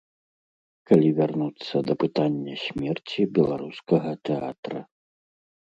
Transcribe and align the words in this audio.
Калі 0.91 1.09
вярнуцца 1.19 1.75
да 1.91 1.97
пытання 2.05 2.55
смерці 2.65 3.21
беларускага 3.39 4.17
тэатра. 4.31 4.81